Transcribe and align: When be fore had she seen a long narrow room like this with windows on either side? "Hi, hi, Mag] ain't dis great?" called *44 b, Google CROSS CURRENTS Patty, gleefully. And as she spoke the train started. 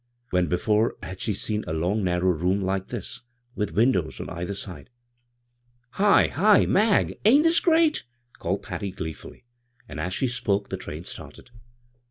When 0.31 0.47
be 0.47 0.57
fore 0.57 0.95
had 1.03 1.21
she 1.21 1.35
seen 1.35 1.63
a 1.67 1.73
long 1.73 2.03
narrow 2.03 2.31
room 2.31 2.59
like 2.59 2.87
this 2.87 3.21
with 3.53 3.75
windows 3.75 4.19
on 4.19 4.31
either 4.31 4.55
side? 4.55 4.89
"Hi, 5.91 6.25
hi, 6.25 6.65
Mag] 6.65 7.19
ain't 7.23 7.43
dis 7.43 7.59
great?" 7.59 8.05
called 8.39 8.63
*44 8.63 8.63
b, 8.63 8.63
Google 8.63 8.63
CROSS 8.63 8.63
CURRENTS 8.65 8.67
Patty, 8.67 8.91
gleefully. 9.29 9.45
And 9.87 9.99
as 9.99 10.13
she 10.15 10.27
spoke 10.27 10.69
the 10.69 10.77
train 10.77 11.03
started. 11.03 11.51